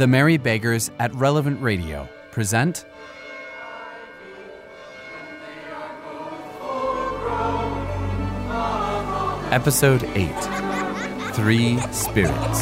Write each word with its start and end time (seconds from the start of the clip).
The 0.00 0.06
Merry 0.06 0.38
Beggars 0.38 0.90
at 0.98 1.14
Relevant 1.14 1.60
Radio 1.60 2.08
present 2.30 2.86
Episode 9.52 10.04
8 10.14 11.34
Three 11.34 11.78
Spirits. 11.92 12.60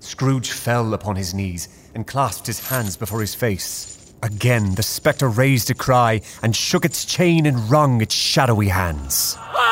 Scrooge 0.00 0.50
fell 0.50 0.92
upon 0.92 1.16
his 1.16 1.32
knees 1.32 1.90
and 1.94 2.06
clasped 2.06 2.46
his 2.46 2.68
hands 2.68 2.98
before 2.98 3.22
his 3.22 3.34
face. 3.34 3.95
Again, 4.22 4.74
the 4.74 4.82
spectre 4.82 5.28
raised 5.28 5.70
a 5.70 5.74
cry 5.74 6.22
and 6.42 6.56
shook 6.56 6.84
its 6.84 7.04
chain 7.04 7.46
and 7.46 7.70
wrung 7.70 8.00
its 8.00 8.14
shadowy 8.14 8.68
hands. 8.68 9.34
Ah! 9.38 9.66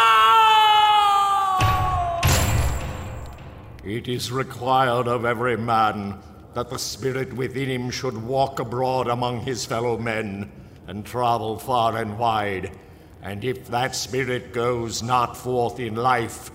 It 3.84 4.08
is 4.08 4.30
required 4.32 5.08
of 5.08 5.24
every 5.24 5.56
man 5.56 6.18
that 6.54 6.70
the 6.70 6.78
spirit 6.78 7.32
within 7.32 7.68
him 7.68 7.90
should 7.90 8.16
walk 8.16 8.60
abroad 8.60 9.08
among 9.08 9.40
his 9.40 9.64
fellow 9.64 9.98
men 9.98 10.50
and 10.86 11.04
travel 11.04 11.58
far 11.58 11.96
and 11.96 12.18
wide. 12.18 12.78
And 13.22 13.44
if 13.44 13.66
that 13.68 13.94
spirit 13.96 14.52
goes 14.52 15.02
not 15.02 15.36
forth 15.36 15.80
in 15.80 15.96
life, 15.96 16.50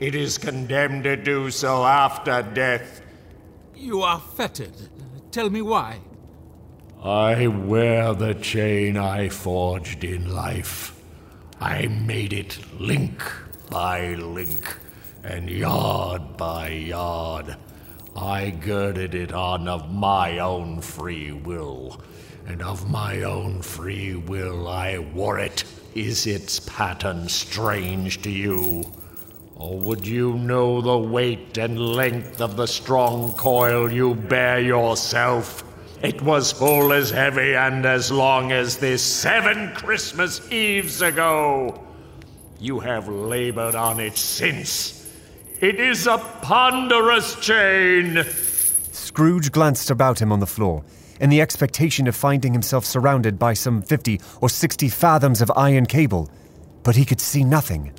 it 0.00 0.14
is 0.14 0.38
condemned 0.38 1.04
to 1.04 1.16
do 1.16 1.50
so 1.50 1.84
after 1.84 2.42
death. 2.42 3.02
You 3.74 4.02
are 4.02 4.20
fettered. 4.20 4.88
Tell 5.30 5.50
me 5.50 5.62
why. 5.62 6.00
I 7.04 7.48
wear 7.48 8.14
the 8.14 8.32
chain 8.32 8.96
I 8.96 9.28
forged 9.28 10.04
in 10.04 10.34
life. 10.34 10.98
I 11.60 11.86
made 11.86 12.32
it 12.32 12.58
link 12.80 13.22
by 13.68 14.14
link 14.14 14.78
and 15.22 15.50
yard 15.50 16.38
by 16.38 16.68
yard. 16.68 17.56
I 18.16 18.48
girded 18.48 19.14
it 19.14 19.34
on 19.34 19.68
of 19.68 19.92
my 19.92 20.38
own 20.38 20.80
free 20.80 21.30
will, 21.30 22.00
and 22.46 22.62
of 22.62 22.90
my 22.90 23.22
own 23.22 23.60
free 23.60 24.14
will 24.14 24.66
I 24.66 24.96
wore 24.96 25.38
it. 25.38 25.64
Is 25.94 26.26
its 26.26 26.58
pattern 26.60 27.28
strange 27.28 28.22
to 28.22 28.30
you? 28.30 28.82
Or 29.56 29.78
would 29.78 30.06
you 30.06 30.38
know 30.38 30.80
the 30.80 30.96
weight 30.96 31.58
and 31.58 31.78
length 31.78 32.40
of 32.40 32.56
the 32.56 32.66
strong 32.66 33.34
coil 33.34 33.92
you 33.92 34.14
bear 34.14 34.58
yourself? 34.58 35.63
It 36.04 36.20
was 36.20 36.52
full 36.52 36.92
as 36.92 37.10
heavy 37.10 37.54
and 37.56 37.86
as 37.86 38.12
long 38.12 38.52
as 38.52 38.76
this 38.76 39.02
seven 39.02 39.72
Christmas 39.74 40.52
Eves 40.52 41.00
ago. 41.00 41.82
You 42.60 42.78
have 42.80 43.08
labored 43.08 43.74
on 43.74 44.00
it 44.00 44.18
since. 44.18 45.10
It 45.62 45.80
is 45.80 46.06
a 46.06 46.18
ponderous 46.42 47.36
chain. 47.40 48.22
Scrooge 48.92 49.50
glanced 49.50 49.90
about 49.90 50.20
him 50.20 50.30
on 50.30 50.40
the 50.40 50.46
floor, 50.46 50.84
in 51.20 51.30
the 51.30 51.40
expectation 51.40 52.06
of 52.06 52.14
finding 52.14 52.52
himself 52.52 52.84
surrounded 52.84 53.38
by 53.38 53.54
some 53.54 53.80
fifty 53.80 54.20
or 54.42 54.50
sixty 54.50 54.90
fathoms 54.90 55.40
of 55.40 55.50
iron 55.56 55.86
cable, 55.86 56.28
but 56.82 56.96
he 56.96 57.06
could 57.06 57.20
see 57.20 57.44
nothing. 57.44 57.94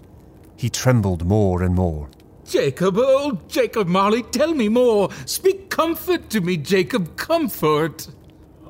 He 0.57 0.69
trembled 0.69 1.25
more 1.25 1.63
and 1.63 1.73
more. 1.73 2.07
Jacob, 2.45 2.95
oh, 2.97 3.39
Jacob 3.47 3.87
Marley, 3.87 4.21
tell 4.21 4.53
me 4.53 4.69
more. 4.69 5.09
Speak 5.25 5.69
comfort 5.69 6.29
to 6.29 6.41
me, 6.41 6.57
Jacob, 6.57 7.17
comfort. 7.17 8.07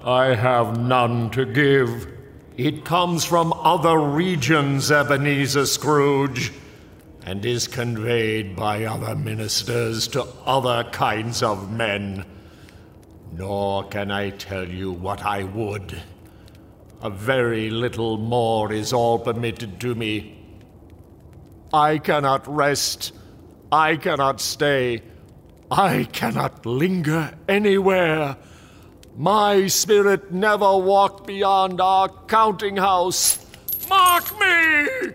I 0.04 0.34
have 0.34 0.80
none 0.80 1.30
to 1.32 1.46
give. 1.46 2.08
It 2.58 2.86
comes 2.86 3.26
from 3.26 3.52
other 3.52 4.00
regions, 4.00 4.92
Ebenezer 4.92 5.66
Scrooge, 5.66 6.54
and 7.26 7.46
is 7.46 7.68
conveyed 7.68 8.56
by 8.56 8.86
other 8.86 9.14
ministers 9.14 10.08
to 10.10 10.26
other 10.46 10.90
kinds 10.92 11.44
of 11.44 11.70
men. 11.72 12.26
Nor 13.34 13.84
can 13.90 14.10
I 14.10 14.30
tell 14.30 14.66
you 14.66 14.94
what 14.94 15.22
I 15.26 15.44
would. 15.44 16.02
A 17.02 17.10
very 17.10 17.70
little 17.70 18.18
more 18.18 18.72
is 18.72 18.94
all 18.94 19.20
permitted 19.20 19.82
to 19.82 19.96
me. 19.96 20.40
I 21.74 21.98
cannot 21.98 22.48
rest. 22.48 23.12
I 23.76 23.98
cannot 23.98 24.40
stay. 24.40 25.02
I 25.70 26.06
cannot 26.14 26.66
linger 26.66 27.38
anywhere. 27.50 28.38
My 29.18 29.68
spirit 29.68 30.32
never 30.32 30.78
walked 30.78 31.28
beyond 31.28 31.82
our 31.82 32.08
counting 32.28 32.78
house. 32.78 33.46
Mark 33.90 34.32
me! 34.40 35.12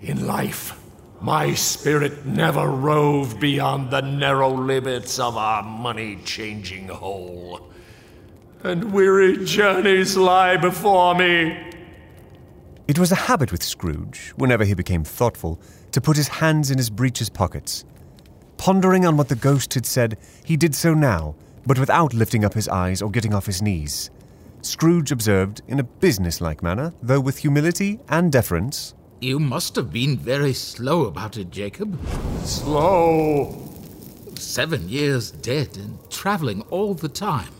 In 0.00 0.26
life, 0.26 0.80
my 1.20 1.52
spirit 1.52 2.24
never 2.24 2.66
roved 2.66 3.38
beyond 3.40 3.90
the 3.90 4.00
narrow 4.00 4.54
limits 4.54 5.18
of 5.18 5.36
our 5.36 5.62
money 5.62 6.16
changing 6.24 6.88
hole. 6.88 7.68
And 8.64 8.90
weary 8.90 9.44
journeys 9.44 10.16
lie 10.16 10.56
before 10.56 11.14
me. 11.14 11.62
It 12.86 12.98
was 12.98 13.12
a 13.12 13.26
habit 13.28 13.52
with 13.52 13.62
Scrooge, 13.62 14.32
whenever 14.36 14.64
he 14.64 14.72
became 14.72 15.04
thoughtful, 15.04 15.60
to 15.92 16.00
put 16.00 16.16
his 16.16 16.28
hands 16.28 16.70
in 16.70 16.78
his 16.78 16.88
breeches 16.88 17.28
pockets. 17.28 17.84
Pondering 18.58 19.06
on 19.06 19.16
what 19.16 19.28
the 19.28 19.36
ghost 19.36 19.72
had 19.74 19.86
said, 19.86 20.18
he 20.44 20.56
did 20.56 20.74
so 20.74 20.92
now, 20.92 21.34
but 21.64 21.78
without 21.78 22.12
lifting 22.12 22.44
up 22.44 22.54
his 22.54 22.68
eyes 22.68 23.00
or 23.00 23.10
getting 23.10 23.32
off 23.32 23.46
his 23.46 23.62
knees. 23.62 24.10
Scrooge 24.62 25.12
observed, 25.12 25.62
in 25.68 25.78
a 25.78 25.84
businesslike 25.84 26.62
manner, 26.62 26.92
though 27.00 27.20
with 27.20 27.38
humility 27.38 28.00
and 28.08 28.32
deference, 28.32 28.94
You 29.20 29.38
must 29.38 29.76
have 29.76 29.92
been 29.92 30.18
very 30.18 30.52
slow 30.52 31.06
about 31.06 31.36
it, 31.38 31.50
Jacob. 31.50 31.98
Slow. 32.44 33.56
Seven 34.34 34.88
years 34.88 35.30
dead 35.30 35.76
and 35.76 35.98
traveling 36.10 36.62
all 36.70 36.94
the 36.94 37.08
time. 37.08 37.52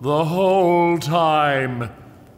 The 0.00 0.24
whole 0.24 0.98
time. 0.98 1.90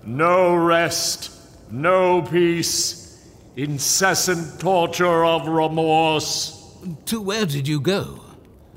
No 0.05 0.55
rest, 0.55 1.31
no 1.71 2.23
peace, 2.23 3.27
incessant 3.57 4.59
torture 4.61 5.25
of 5.25 5.49
remorse. 5.49 6.64
To 7.07 7.21
where 7.21 7.47
did 7.47 7.67
you 7.67 7.81
go? 7.81 8.21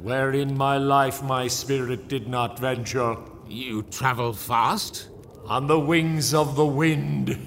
Where 0.01 0.31
in 0.31 0.57
my 0.57 0.78
life 0.78 1.22
my 1.23 1.47
spirit 1.47 2.07
did 2.07 2.28
not 2.28 2.59
venture. 2.59 3.18
You 3.50 3.81
travel 3.84 4.34
fast? 4.34 5.09
On 5.45 5.68
the 5.68 5.79
wings 5.79 6.34
of 6.34 6.56
the 6.56 6.66
wind. 6.66 7.38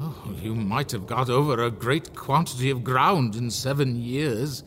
Oh, 0.00 0.34
you 0.42 0.54
might 0.54 0.90
have 0.92 1.06
got 1.06 1.28
over 1.28 1.62
a 1.62 1.70
great 1.70 2.14
quantity 2.14 2.70
of 2.70 2.82
ground 2.82 3.36
in 3.36 3.50
seven 3.50 3.96
years. 3.96 4.64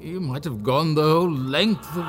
You 0.00 0.20
might 0.20 0.44
have 0.44 0.62
gone 0.62 0.94
the 0.94 1.02
whole 1.02 1.30
length 1.30 1.86
of. 1.96 2.04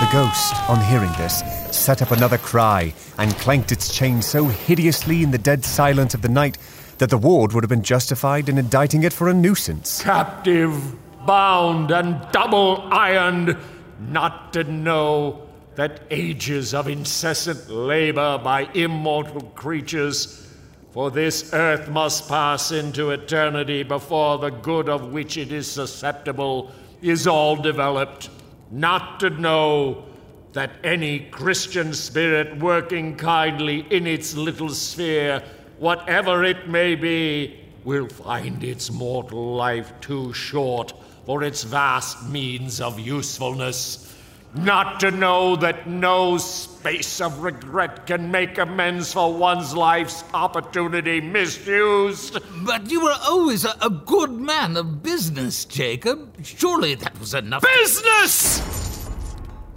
The 0.00 0.08
ghost, 0.12 0.54
on 0.68 0.80
hearing 0.84 1.12
this, 1.18 1.40
set 1.76 2.02
up 2.02 2.10
another 2.10 2.38
cry 2.38 2.94
and 3.18 3.36
clanked 3.36 3.72
its 3.72 3.94
chain 3.94 4.22
so 4.22 4.46
hideously 4.46 5.22
in 5.22 5.30
the 5.30 5.38
dead 5.38 5.64
silence 5.64 6.14
of 6.14 6.22
the 6.22 6.28
night 6.28 6.58
that 6.98 7.10
the 7.10 7.18
ward 7.18 7.52
would 7.52 7.62
have 7.62 7.70
been 7.70 7.82
justified 7.82 8.48
in 8.48 8.58
indicting 8.58 9.02
it 9.02 9.12
for 9.12 9.28
a 9.28 9.34
nuisance. 9.34 10.02
Captive, 10.02 10.96
bound, 11.26 11.90
and 11.90 12.26
double 12.32 12.88
ironed, 12.92 13.56
not 13.98 14.52
to 14.52 14.64
know 14.64 15.46
that 15.74 16.02
ages 16.10 16.72
of 16.72 16.88
incessant 16.88 17.68
labor 17.68 18.38
by 18.38 18.62
immortal 18.72 19.42
creatures 19.54 20.46
for 20.90 21.10
this 21.10 21.52
earth 21.52 21.90
must 21.90 22.26
pass 22.26 22.72
into 22.72 23.10
eternity 23.10 23.82
before 23.82 24.38
the 24.38 24.48
good 24.48 24.88
of 24.88 25.12
which 25.12 25.36
it 25.36 25.52
is 25.52 25.70
susceptible 25.70 26.72
is 27.02 27.26
all 27.26 27.54
developed. 27.54 28.30
Not 28.70 29.20
to 29.20 29.28
know 29.28 30.06
that 30.54 30.70
any 30.82 31.20
Christian 31.20 31.92
spirit 31.92 32.56
working 32.56 33.14
kindly 33.14 33.86
in 33.90 34.06
its 34.06 34.34
little 34.34 34.70
sphere, 34.70 35.42
whatever 35.78 36.44
it 36.44 36.66
may 36.66 36.94
be, 36.94 37.60
will 37.84 38.08
find 38.08 38.64
its 38.64 38.90
mortal 38.90 39.54
life 39.54 39.92
too 40.00 40.32
short 40.32 40.94
for 41.26 41.42
its 41.42 41.64
vast 41.64 42.28
means 42.28 42.80
of 42.80 42.98
usefulness. 42.98 44.14
Not 44.54 45.00
to 45.00 45.10
know 45.10 45.56
that 45.56 45.86
no 45.86 46.38
space 46.38 47.20
of 47.20 47.40
regret 47.42 48.06
can 48.06 48.30
make 48.30 48.56
amends 48.56 49.12
for 49.12 49.34
one's 49.34 49.74
life's 49.74 50.24
opportunity 50.32 51.20
misused. 51.20 52.38
But 52.64 52.90
you 52.90 53.02
were 53.02 53.16
always 53.24 53.66
a, 53.66 53.76
a 53.82 53.90
good 53.90 54.30
man 54.30 54.78
of 54.78 55.02
business, 55.02 55.66
Jacob. 55.66 56.34
Surely 56.42 56.94
that 56.94 57.18
was 57.20 57.34
enough. 57.34 57.64
Business! 57.80 59.10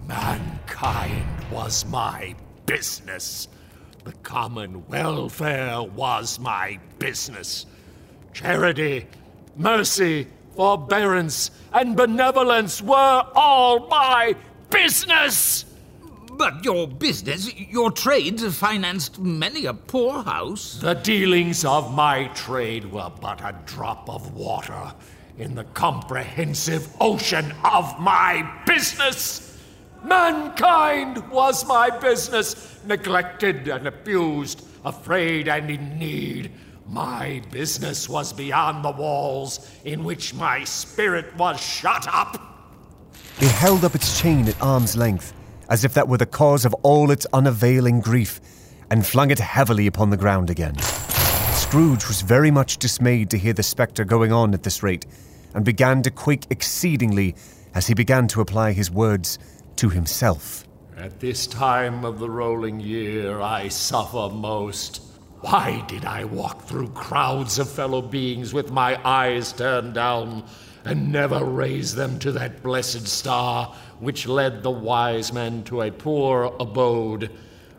Mankind 0.07 1.25
was 1.52 1.86
my 1.88 2.36
business. 2.66 3.50
The 4.06 4.13
common 4.24 4.88
welfare 4.88 5.84
was 5.84 6.40
my 6.40 6.80
business. 7.00 7.66
Charity, 8.34 9.07
mercy, 9.57 10.28
forbearance, 10.56 11.51
and 11.74 11.96
benevolence 11.96 12.81
were 12.81 13.24
all 13.36 13.88
my 13.88 14.36
business. 14.69 15.66
But 16.31 16.63
your 16.63 16.88
business, 16.88 17.54
your 17.54 17.92
trade, 17.92 18.40
financed 18.40 19.19
many 19.19 19.66
a 19.66 19.74
poor 19.74 20.24
house. 20.24 20.80
The 20.80 20.94
dealings 20.94 21.66
of 21.66 21.94
my 21.94 22.28
trade 22.30 22.90
were 22.92 23.12
but 23.19 23.42
a 23.42 23.56
drop 23.66 24.10
of 24.10 24.34
water 24.34 24.94
in 25.38 25.56
the 25.56 25.66
comprehensive 25.66 26.88
ocean 27.02 27.54
of 27.63 28.00
my 28.00 28.50
business. 28.66 29.57
Mankind 30.04 31.30
was 31.30 31.66
my 31.68 31.90
business, 31.90 32.80
neglected 32.86 33.68
and 33.68 33.88
abused, 33.88 34.66
afraid 34.86 35.50
and 35.50 35.69
in 35.69 35.98
need. 36.00 36.52
My 36.91 37.44
business 37.51 38.09
was 38.09 38.33
beyond 38.33 38.83
the 38.83 38.89
walls 38.91 39.69
in 39.86 40.03
which 40.03 40.33
my 40.33 40.63
spirit 40.63 41.36
was 41.38 41.62
shut 41.62 42.07
up. 42.07 42.41
It 43.39 43.51
held 43.51 43.86
up 43.86 43.94
its 43.94 44.19
chain 44.19 44.47
at 44.47 44.59
arm's 44.59 44.97
length, 44.97 45.33
as 45.69 45.86
if 45.86 45.94
that 45.94 46.07
were 46.07 46.18
the 46.18 46.25
cause 46.25 46.65
of 46.65 46.74
all 46.81 47.12
its 47.12 47.27
unavailing 47.31 48.01
grief, 48.01 48.41
and 48.89 49.06
flung 49.06 49.30
it 49.30 49.38
heavily 49.38 49.86
upon 49.86 50.09
the 50.09 50.18
ground 50.18 50.50
again. 50.50 50.75
Scrooge 51.53 52.07
was 52.07 52.24
very 52.24 52.50
much 52.50 52.77
dismayed 52.77 53.30
to 53.30 53.38
hear 53.38 53.53
the 53.53 53.62
spectre 53.62 54.03
going 54.03 54.31
on 54.31 54.56
at 54.56 54.63
this 54.63 54.81
rate, 54.81 55.06
and 55.53 55.63
began 55.63 56.01
to 56.01 56.09
quake 56.09 56.47
exceedingly 56.50 57.35
as 57.75 57.85
he 57.85 57.94
began 57.94 58.27
to 58.30 58.42
apply 58.42 58.71
his 58.71 58.89
words 58.89 59.38
to 59.75 59.89
himself. 59.89 60.65
At 60.97 61.19
this 61.19 61.45
time 61.45 62.03
of 62.03 62.18
the 62.18 62.30
rolling 62.30 62.80
year, 62.80 63.42
I 63.42 63.68
suffer 63.68 64.33
most. 64.33 65.08
Why 65.41 65.83
did 65.88 66.03
I 66.03 66.25
walk 66.25 66.63
through 66.63 66.89
crowds 66.89 67.59
of 67.59 67.69
fellow 67.69 68.01
beings 68.01 68.53
with 68.53 68.71
my 68.71 69.00
eyes 69.07 69.53
turned 69.53 69.94
down 69.94 70.44
and 70.83 71.12
never 71.12 71.45
raise 71.45 71.95
them 71.95 72.19
to 72.19 72.31
that 72.33 72.62
blessed 72.62 73.07
star 73.07 73.74
which 74.00 74.27
led 74.27 74.63
the 74.63 74.71
wise 74.71 75.31
men 75.31 75.63
to 75.65 75.81
a 75.81 75.91
poor 75.91 76.53
abode? 76.59 77.31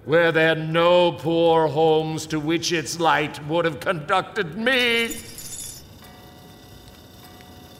Were 0.07 0.33
there 0.33 0.53
are 0.53 0.55
no 0.55 1.13
poor 1.13 1.69
homes 1.69 2.27
to 2.29 2.41
which 2.41 2.73
its 2.73 2.99
light 2.99 3.45
would 3.47 3.67
have 3.67 3.81
conducted 3.81 4.57
me? 4.57 5.11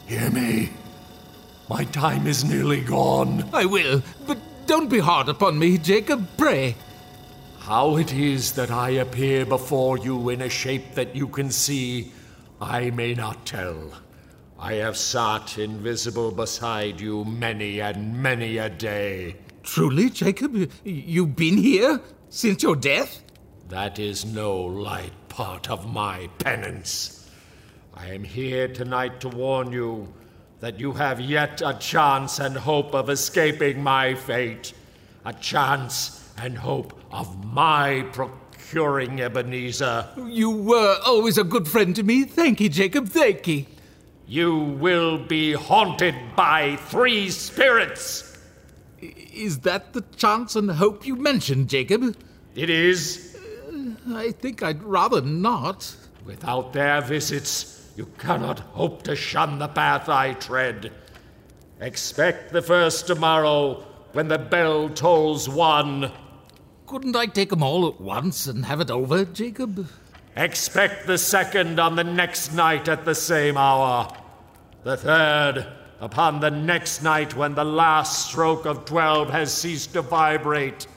Hear 0.05 0.29
me. 0.29 0.69
My 1.69 1.85
time 1.85 2.27
is 2.27 2.43
nearly 2.43 2.81
gone. 2.81 3.49
I 3.51 3.65
will, 3.65 4.03
but 4.27 4.37
don't 4.67 4.89
be 4.89 4.99
hard 4.99 5.27
upon 5.27 5.57
me, 5.57 5.79
Jacob, 5.79 6.27
pray. 6.37 6.75
How 7.61 7.97
it 7.97 8.11
is 8.11 8.53
that 8.53 8.71
I 8.71 8.89
appear 8.89 9.45
before 9.45 9.99
you 9.99 10.29
in 10.29 10.41
a 10.41 10.49
shape 10.49 10.95
that 10.95 11.15
you 11.15 11.27
can 11.27 11.51
see, 11.51 12.11
I 12.59 12.89
may 12.89 13.13
not 13.13 13.45
tell. 13.45 13.93
I 14.57 14.73
have 14.73 14.97
sat 14.97 15.59
invisible 15.59 16.31
beside 16.31 16.99
you 16.99 17.23
many 17.23 17.79
and 17.79 18.19
many 18.19 18.57
a 18.57 18.67
day. 18.67 19.35
Truly, 19.61 20.09
Jacob, 20.09 20.71
you've 20.83 21.35
been 21.35 21.55
here 21.55 22.01
since 22.29 22.63
your 22.63 22.75
death? 22.75 23.21
That 23.69 23.99
is 23.99 24.25
no 24.25 24.55
light 24.57 25.13
part 25.29 25.69
of 25.69 25.93
my 25.93 26.31
penance. 26.39 27.29
I 27.93 28.07
am 28.07 28.23
here 28.23 28.69
tonight 28.69 29.19
to 29.21 29.29
warn 29.29 29.71
you 29.71 30.11
that 30.61 30.79
you 30.79 30.93
have 30.93 31.21
yet 31.21 31.61
a 31.63 31.75
chance 31.75 32.39
and 32.39 32.57
hope 32.57 32.95
of 32.95 33.11
escaping 33.11 33.83
my 33.83 34.15
fate. 34.15 34.73
A 35.25 35.33
chance 35.33 36.20
and 36.37 36.57
hope 36.57 36.99
of 37.11 37.45
my 37.45 38.05
procuring 38.13 39.21
Ebenezer. 39.21 40.07
You 40.25 40.49
were 40.49 40.97
always 41.05 41.37
a 41.37 41.43
good 41.43 41.67
friend 41.67 41.95
to 41.95 42.03
me. 42.03 42.23
Thank 42.23 42.59
you, 42.61 42.69
Jacob. 42.69 43.09
Thank 43.09 43.47
you. 43.47 43.65
You 44.27 44.55
will 44.55 45.17
be 45.17 45.53
haunted 45.53 46.15
by 46.35 46.77
three 46.77 47.29
spirits. 47.29 48.37
Is 49.01 49.59
that 49.59 49.93
the 49.93 50.01
chance 50.15 50.55
and 50.55 50.71
hope 50.71 51.05
you 51.05 51.15
mentioned, 51.15 51.69
Jacob? 51.69 52.15
It 52.55 52.69
is. 52.69 53.35
Uh, 53.35 54.15
I 54.15 54.31
think 54.31 54.63
I'd 54.63 54.83
rather 54.83 55.21
not. 55.21 55.95
Without 56.25 56.71
their 56.71 57.01
visits, 57.01 57.91
you 57.95 58.05
cannot 58.17 58.59
hope 58.59 59.03
to 59.03 59.15
shun 59.15 59.59
the 59.59 59.67
path 59.67 60.07
I 60.07 60.33
tread. 60.33 60.91
Expect 61.79 62.53
the 62.53 62.61
first 62.61 63.07
tomorrow 63.07 63.83
when 64.13 64.27
the 64.27 64.37
bell 64.37 64.89
tolls 64.89 65.47
one. 65.47 66.11
Couldn't 66.85 67.15
I 67.15 67.25
take 67.25 67.51
'em 67.51 67.63
all 67.63 67.87
at 67.87 68.01
once 68.01 68.47
and 68.47 68.65
have 68.65 68.81
it 68.81 68.91
over, 68.91 69.23
Jacob? 69.25 69.87
Expect 70.35 71.07
the 71.07 71.17
second 71.17 71.79
on 71.79 71.95
the 71.95 72.03
next 72.03 72.53
night 72.53 72.87
at 72.87 73.05
the 73.05 73.15
same 73.15 73.57
hour. 73.57 74.07
The 74.83 74.97
third 74.97 75.67
upon 75.99 76.39
the 76.39 76.49
next 76.49 77.03
night 77.03 77.35
when 77.35 77.53
the 77.53 77.63
last 77.63 78.27
stroke 78.27 78.65
of 78.65 78.85
twelve 78.85 79.29
has 79.29 79.53
ceased 79.53 79.93
to 79.93 80.01
vibrate. 80.01 80.87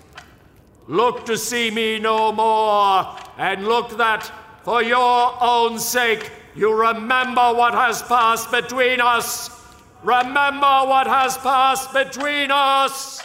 Look 0.87 1.27
to 1.27 1.37
see 1.37 1.71
me 1.71 1.99
no 1.99 2.33
more, 2.33 3.17
and 3.39 3.67
look 3.67 3.97
that, 3.99 4.31
for 4.65 4.83
your 4.83 5.37
own 5.41 5.79
sake, 5.79 6.31
you 6.55 6.73
remember 6.73 7.53
what 7.55 7.75
has 7.75 8.03
passed 8.03 8.51
between 8.51 9.01
us. 9.01 9.51
Remember 10.05 10.83
what 10.85 11.07
has 11.07 11.39
passed 11.39 11.95
between 11.95 12.51
us. 12.51 13.23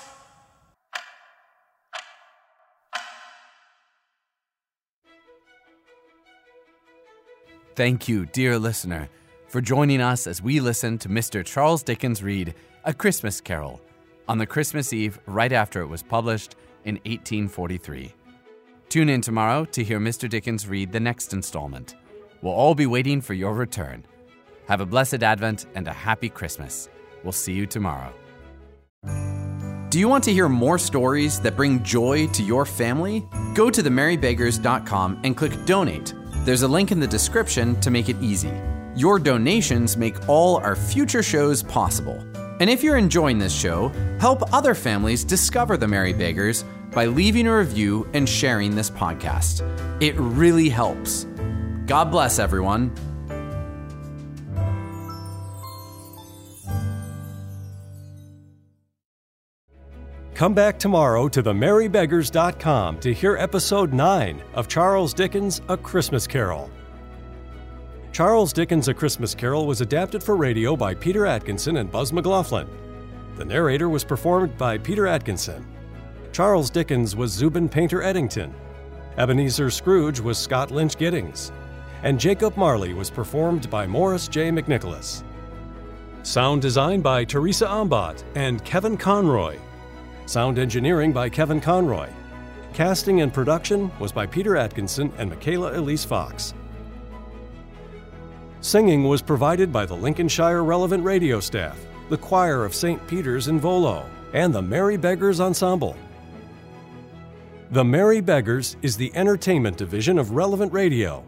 Thank 7.75 8.07
you, 8.07 8.25
dear 8.27 8.57
listener, 8.57 9.09
for 9.49 9.59
joining 9.59 9.99
us 9.99 10.25
as 10.25 10.41
we 10.41 10.61
listen 10.61 10.97
to 10.99 11.09
Mr. 11.09 11.43
Charles 11.43 11.83
Dickens 11.83 12.23
read 12.23 12.55
A 12.85 12.93
Christmas 12.93 13.41
Carol 13.41 13.81
on 14.29 14.37
the 14.37 14.45
Christmas 14.45 14.93
Eve 14.93 15.19
right 15.25 15.51
after 15.51 15.81
it 15.81 15.87
was 15.87 16.01
published 16.01 16.55
in 16.85 16.95
1843. 16.95 18.13
Tune 18.87 19.09
in 19.09 19.19
tomorrow 19.19 19.65
to 19.65 19.83
hear 19.83 19.99
Mr. 19.99 20.29
Dickens 20.29 20.65
read 20.65 20.93
the 20.93 20.99
next 20.99 21.33
installment. 21.33 21.95
We'll 22.41 22.53
all 22.53 22.73
be 22.73 22.85
waiting 22.85 23.19
for 23.19 23.33
your 23.33 23.53
return. 23.53 24.05
Have 24.69 24.81
a 24.81 24.85
blessed 24.85 25.23
Advent 25.23 25.65
and 25.73 25.87
a 25.87 25.91
happy 25.91 26.29
Christmas. 26.29 26.89
We'll 27.23 27.31
see 27.31 27.53
you 27.53 27.65
tomorrow. 27.65 28.13
Do 29.89 29.97
you 29.97 30.07
want 30.07 30.23
to 30.25 30.31
hear 30.31 30.47
more 30.47 30.77
stories 30.77 31.39
that 31.39 31.55
bring 31.55 31.81
joy 31.81 32.27
to 32.27 32.43
your 32.43 32.67
family? 32.67 33.27
Go 33.55 33.71
to 33.71 33.81
themerrybeggars.com 33.81 35.21
and 35.23 35.35
click 35.35 35.65
donate. 35.65 36.13
There's 36.45 36.61
a 36.61 36.67
link 36.67 36.91
in 36.91 36.99
the 36.99 37.07
description 37.07 37.81
to 37.81 37.89
make 37.89 38.09
it 38.09 38.21
easy. 38.21 38.53
Your 38.95 39.17
donations 39.17 39.97
make 39.97 40.29
all 40.29 40.57
our 40.57 40.75
future 40.75 41.23
shows 41.23 41.63
possible. 41.63 42.23
And 42.59 42.69
if 42.69 42.83
you're 42.83 42.97
enjoying 42.97 43.39
this 43.39 43.59
show, 43.59 43.87
help 44.19 44.53
other 44.53 44.75
families 44.75 45.23
discover 45.23 45.77
the 45.77 45.87
Merry 45.87 46.13
Beggars 46.13 46.63
by 46.91 47.07
leaving 47.07 47.47
a 47.47 47.57
review 47.57 48.07
and 48.13 48.29
sharing 48.29 48.75
this 48.75 48.91
podcast. 48.91 49.63
It 49.99 50.13
really 50.17 50.69
helps. 50.69 51.25
God 51.87 52.11
bless 52.11 52.37
everyone. 52.37 52.93
Come 60.39 60.53
back 60.53 60.79
tomorrow 60.79 61.27
to 61.27 61.43
themerrybeggars.com 61.43 63.01
to 63.01 63.13
hear 63.13 63.35
episode 63.35 63.91
9 63.91 64.41
of 64.53 64.69
Charles 64.69 65.13
Dickens' 65.13 65.59
A 65.67 65.75
Christmas 65.75 66.25
Carol. 66.25 66.71
Charles 68.13 68.53
Dickens' 68.53 68.87
A 68.87 68.93
Christmas 68.93 69.35
Carol 69.35 69.67
was 69.67 69.81
adapted 69.81 70.23
for 70.23 70.37
radio 70.37 70.77
by 70.77 70.95
Peter 70.95 71.25
Atkinson 71.25 71.75
and 71.75 71.91
Buzz 71.91 72.13
McLaughlin. 72.13 72.69
The 73.35 73.43
narrator 73.43 73.89
was 73.89 74.05
performed 74.05 74.57
by 74.57 74.77
Peter 74.77 75.07
Atkinson. 75.07 75.67
Charles 76.31 76.69
Dickens 76.69 77.17
was 77.17 77.33
Zubin 77.33 77.67
Painter 77.67 78.01
Eddington. 78.01 78.55
Ebenezer 79.17 79.69
Scrooge 79.69 80.21
was 80.21 80.37
Scott 80.37 80.71
Lynch 80.71 80.97
Giddings. 80.97 81.51
And 82.03 82.17
Jacob 82.17 82.55
Marley 82.55 82.93
was 82.93 83.09
performed 83.09 83.69
by 83.69 83.85
Morris 83.85 84.29
J. 84.29 84.51
McNicholas. 84.51 85.21
Sound 86.23 86.61
design 86.61 87.01
by 87.01 87.25
Teresa 87.25 87.65
Ombot 87.67 88.23
and 88.35 88.63
Kevin 88.63 88.95
Conroy. 88.95 89.57
Sound 90.29 90.59
engineering 90.59 91.11
by 91.11 91.27
Kevin 91.27 91.59
Conroy. 91.59 92.07
Casting 92.75 93.21
and 93.21 93.33
production 93.33 93.91
was 93.97 94.11
by 94.11 94.27
Peter 94.27 94.55
Atkinson 94.55 95.11
and 95.17 95.27
Michaela 95.27 95.75
Elise 95.75 96.05
Fox. 96.05 96.53
Singing 98.61 99.05
was 99.05 99.23
provided 99.23 99.73
by 99.73 99.87
the 99.87 99.95
Lincolnshire 99.95 100.63
Relevant 100.63 101.03
Radio 101.03 101.39
staff, 101.39 101.79
the 102.09 102.17
Choir 102.17 102.63
of 102.63 102.75
St. 102.75 103.07
Peter's 103.07 103.47
in 103.47 103.59
Volo, 103.59 104.07
and 104.33 104.53
the 104.53 104.61
Merry 104.61 104.97
Beggars 104.97 105.39
Ensemble. 105.39 105.97
The 107.71 107.83
Merry 107.83 108.21
Beggars 108.21 108.77
is 108.83 108.95
the 108.95 109.11
entertainment 109.15 109.77
division 109.77 110.19
of 110.19 110.33
Relevant 110.35 110.71
Radio, 110.71 111.25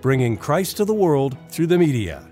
bringing 0.00 0.36
Christ 0.36 0.76
to 0.78 0.84
the 0.84 0.92
world 0.92 1.36
through 1.50 1.68
the 1.68 1.78
media. 1.78 2.28